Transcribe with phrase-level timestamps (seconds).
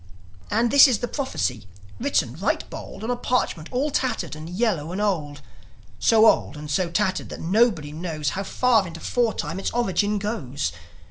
[0.49, 1.67] And this is the prophecy,
[1.99, 5.41] written right bold On a parchment all tattered and yellow and old;
[5.99, 10.71] So old and so tattered that nobody knows How far into foretime its origin goes.